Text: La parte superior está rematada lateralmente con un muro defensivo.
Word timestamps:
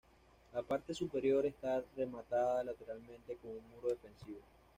La 0.53 0.63
parte 0.63 0.95
superior 0.95 1.45
está 1.45 1.83
rematada 1.95 2.63
lateralmente 2.63 3.35
con 3.39 3.51
un 3.51 3.69
muro 3.69 3.89
defensivo. 3.89 4.39